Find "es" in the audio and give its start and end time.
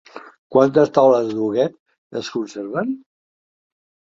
2.23-2.33